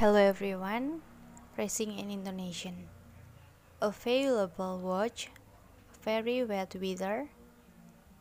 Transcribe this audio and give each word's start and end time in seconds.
Hello 0.00 0.16
everyone, 0.16 1.02
Racing 1.58 1.98
in 1.98 2.10
Indonesian. 2.10 2.88
Available 3.82 4.80
watch, 4.80 5.28
very 6.00 6.42
wet 6.42 6.74
weather, 6.80 7.28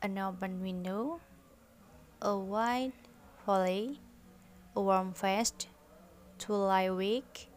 an 0.02 0.20
open 0.20 0.60
window, 0.62 1.21
a 2.21 2.36
white 2.36 2.92
volley, 3.46 4.02
a 4.76 4.81
warm 4.81 5.13
vest, 5.13 5.70
to 6.39 6.52
lie 6.52 6.92
weak, 6.92 7.47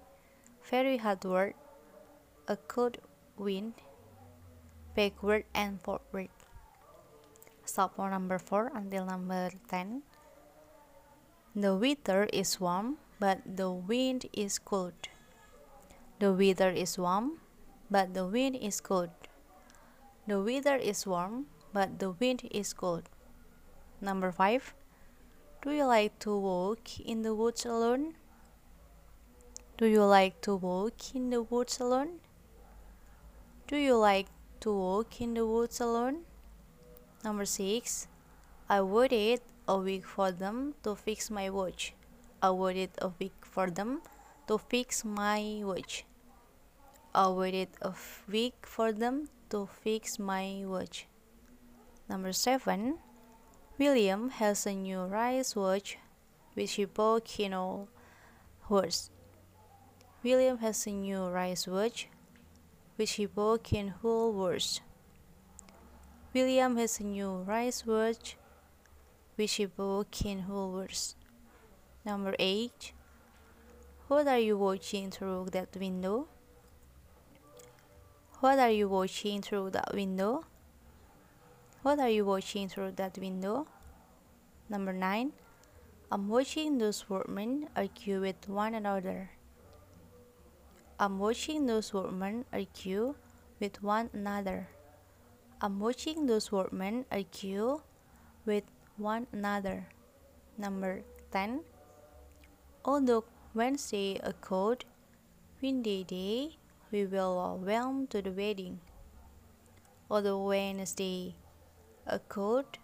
very 0.71 0.99
hard 0.99 1.25
work, 1.25 1.57
a 2.47 2.55
cold 2.55 2.99
wind, 3.37 3.75
backward 4.95 5.43
and 5.53 5.83
forward. 5.83 6.31
Stop 7.65 7.97
for 7.97 8.09
number 8.09 8.39
4 8.39 8.71
until 8.73 9.05
number 9.05 9.51
10. 9.67 10.03
The 11.57 11.75
weather 11.75 12.31
is 12.33 12.61
warm, 12.61 13.02
but 13.23 13.39
the 13.47 13.71
wind 13.71 14.27
is 14.33 14.59
cold. 14.59 15.07
The 16.19 16.33
weather 16.33 16.71
is 16.71 16.99
warm, 16.99 17.39
but 17.89 18.15
the 18.15 18.27
wind 18.27 18.57
is 18.57 18.81
cold. 18.81 19.15
The 20.27 20.43
weather 20.43 20.75
is 20.75 21.07
warm, 21.07 21.47
but 21.73 22.01
the 22.01 22.11
wind 22.11 22.49
is 22.51 22.73
cold. 22.73 23.09
Number 24.01 24.33
5. 24.33 24.75
Do 25.63 25.71
you 25.71 25.85
like 25.85 26.19
to 26.27 26.37
walk 26.37 26.99
in 26.99 27.23
the 27.23 27.33
woods 27.33 27.65
alone? 27.65 28.15
Do 29.79 29.87
you 29.87 30.03
like 30.03 30.41
to 30.41 30.57
walk 30.57 31.15
in 31.15 31.31
the 31.31 31.43
woods 31.43 31.79
alone? 31.79 32.19
Do 33.69 33.77
you 33.77 33.99
like 33.99 34.27
to 34.67 34.73
walk 34.73 35.21
in 35.21 35.35
the 35.35 35.47
woods 35.47 35.79
alone? 35.79 36.23
Number 37.23 37.45
6. 37.45 38.09
I 38.69 38.83
waited 38.83 39.43
a 39.69 39.79
week 39.79 40.07
for 40.07 40.33
them 40.33 40.75
to 40.83 40.97
fix 40.97 41.31
my 41.31 41.49
watch. 41.49 41.95
I 42.43 42.51
waited 42.51 42.91
a 42.99 43.09
week 43.21 43.47
for 43.47 43.71
them 43.71 44.03
to 44.49 44.59
fix 44.59 45.05
my 45.05 45.63
watch. 45.63 46.05
I 47.15 47.29
waited 47.29 47.69
a 47.81 47.95
week 48.29 48.67
for 48.67 48.93
them 48.93 49.29
to 49.51 49.69
fix 49.85 50.19
my 50.19 50.65
watch. 50.67 51.07
Number 52.09 52.33
7. 52.33 52.99
William 53.79 54.31
has 54.31 54.67
a 54.67 54.75
new 54.75 55.05
rice 55.05 55.55
watch 55.55 55.99
which 56.55 56.73
he 56.73 56.85
bought 56.85 57.39
in 57.39 57.53
Woolworths. 57.53 59.11
William 60.25 60.59
has 60.59 60.87
a 60.87 60.91
new 60.91 61.29
rice 61.29 61.69
watch 61.69 62.09
which 62.97 63.13
he 63.13 63.27
bought 63.27 63.73
in 63.73 63.95
Woolworths. 64.03 64.81
William 66.35 66.77
has 66.77 66.99
a 66.99 67.05
new 67.05 67.45
wristwatch 67.47 68.37
which 69.37 69.55
he 69.55 69.67
bought 69.67 70.23
in 70.25 70.45
Woolworths. 70.49 71.15
Number 72.05 72.35
8. 72.37 72.93
What 74.09 74.27
are 74.27 74.39
you 74.39 74.59
watching 74.59 75.11
through 75.13 75.51
that 75.53 75.77
window? 75.79 76.27
What 78.41 78.59
are 78.59 78.71
you 78.75 78.89
watching 78.89 79.41
through 79.41 79.71
that 79.71 79.95
window? 79.95 80.43
What 81.83 82.01
are 82.01 82.09
you 82.09 82.25
watching 82.25 82.69
through 82.69 82.99
that 82.99 83.17
window? 83.19 83.69
Number 84.69 84.93
9. 84.93 85.31
I'm 86.11 86.29
watching 86.29 86.79
those 86.79 87.09
workmen 87.09 87.69
argue 87.77 88.21
with 88.21 88.49
one 88.49 88.75
another. 88.75 89.31
I'm 90.99 91.21
watching 91.21 91.67
those 91.67 91.95
workmen 91.95 92.45
argue 92.53 93.15
with 93.61 93.81
one 93.81 94.11
another. 94.13 94.69
I'm 95.61 95.79
watching 95.79 96.27
those 96.27 96.51
workmen 96.51 97.07
argue 97.13 97.81
with 98.45 98.65
one 98.97 99.29
another. 99.33 99.87
Number 100.59 101.03
10. 101.31 101.63
Although 102.85 103.23
Wednesday 103.55 104.19
a 104.25 104.33
cold, 104.33 104.85
windy 105.61 106.03
day, 106.03 106.57
we 106.91 107.07
will 107.07 107.61
welcome 107.63 108.09
to 108.09 108.21
the 108.21 108.33
wedding. 108.33 108.81
Although 110.11 110.45
Wednesday 110.45 111.37
a 112.09 112.19
cold, 112.19 112.79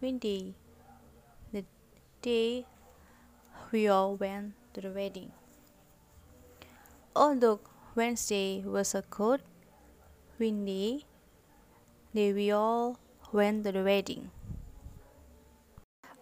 windy 0.00 0.54
the 1.52 1.66
day 2.22 2.64
we 3.70 3.88
all 3.88 4.16
went 4.16 4.54
to 4.72 4.80
the 4.80 4.90
wedding. 4.90 5.32
Although 7.14 7.60
Wednesday 7.94 8.62
was 8.64 8.94
a 8.94 9.02
cold, 9.02 9.42
windy 10.38 11.04
day 12.14 12.32
we 12.32 12.50
all 12.50 12.98
went 13.32 13.64
to 13.64 13.72
the 13.72 13.84
wedding. 13.84 14.30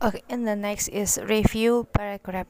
Okay, 0.02 0.22
and 0.30 0.48
the 0.48 0.56
next 0.56 0.88
is 0.88 1.20
review 1.28 1.86
paragraph. 1.92 2.46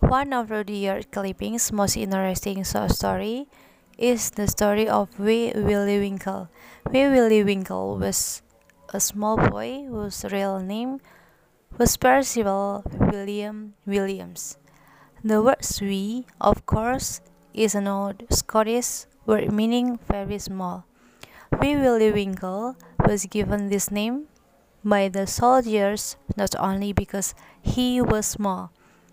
One 0.00 0.32
of 0.32 0.48
Rudyard 0.50 1.12
Kipling's 1.12 1.70
most 1.70 1.94
interesting 1.94 2.64
short 2.64 2.92
story 2.92 3.48
is 3.98 4.30
the 4.30 4.48
story 4.48 4.88
of 4.88 5.12
Wee 5.20 5.52
Willie 5.54 6.00
Winkle. 6.00 6.48
Wee 6.90 7.04
Willie 7.04 7.44
Winkle 7.44 7.98
was 7.98 8.40
a 8.94 8.98
small 8.98 9.36
boy 9.36 9.84
whose 9.92 10.24
real 10.32 10.58
name 10.58 11.00
was 11.76 11.98
Percival 11.98 12.82
William 12.98 13.74
Williams. 13.84 14.56
The 15.22 15.42
word 15.42 15.60
"wee," 15.82 16.24
of 16.40 16.64
course, 16.64 17.20
is 17.52 17.74
an 17.74 17.86
old 17.86 18.24
Scottish 18.32 19.04
word 19.26 19.52
meaning 19.52 20.00
very 20.08 20.38
small. 20.38 20.86
Wee 21.60 21.76
Willie 21.76 22.10
Winkle 22.10 22.74
was 23.04 23.26
given 23.26 23.68
this 23.68 23.90
name 23.90 24.32
by 24.88 25.08
the 25.08 25.26
soldiers 25.26 26.16
not 26.36 26.54
only 26.58 26.92
because 26.92 27.34
he 27.60 28.00
was 28.00 28.26
small, 28.26 28.72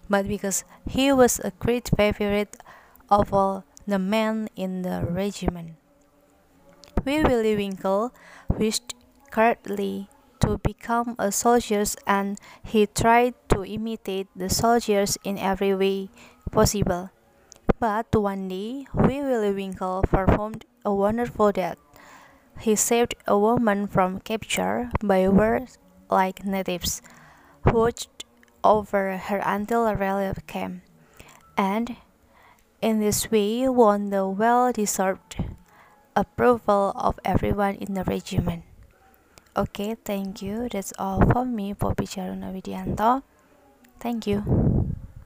but 0.09 0.27
because 0.27 0.63
he 0.87 1.11
was 1.11 1.39
a 1.39 1.51
great 1.59 1.89
favorite 1.97 2.55
of 3.09 3.33
all 3.33 3.65
the 3.87 3.99
men 3.99 4.47
in 4.55 4.81
the 4.81 5.05
regiment. 5.09 5.73
Wee 7.03 7.21
Willie 7.21 7.55
Winkle 7.55 8.13
wished 8.49 8.95
greatly 9.31 10.09
to 10.39 10.57
become 10.59 11.15
a 11.19 11.31
soldier 11.31 11.83
and 12.07 12.39
he 12.63 12.87
tried 12.87 13.35
to 13.49 13.63
imitate 13.65 14.27
the 14.35 14.49
soldiers 14.49 15.17
in 15.23 15.37
every 15.37 15.75
way 15.75 16.09
possible. 16.51 17.09
But 17.79 18.07
one 18.15 18.47
day, 18.47 18.87
Wee 18.93 19.21
Willie 19.21 19.53
Winkle 19.53 20.03
performed 20.03 20.65
a 20.85 20.93
wonderful 20.93 21.51
deed. 21.51 21.75
He 22.59 22.75
saved 22.75 23.15
a 23.27 23.37
woman 23.37 23.87
from 23.87 24.19
capture 24.19 24.89
by 25.03 25.27
words 25.29 25.77
like 26.09 26.45
natives, 26.45 27.01
watched 27.65 28.25
over 28.63 29.17
her 29.17 29.41
until 29.45 29.85
a 29.85 29.95
relative 29.95 30.47
came, 30.47 30.81
and 31.57 31.95
in 32.81 32.99
this 32.99 33.29
way 33.29 33.67
won 33.69 34.09
the 34.09 34.27
well-deserved 34.27 35.43
approval 36.15 36.93
of 36.95 37.19
everyone 37.23 37.75
in 37.75 37.93
the 37.93 38.03
regiment. 38.03 38.63
Okay, 39.55 39.95
thank 40.03 40.41
you. 40.41 40.67
That's 40.71 40.93
all 40.99 41.21
from 41.21 41.55
me, 41.55 41.73
Poppy 41.73 42.05
Charuna 42.05 42.51
Widianto. 42.51 43.23
Thank 43.99 44.27
you. 44.27 44.74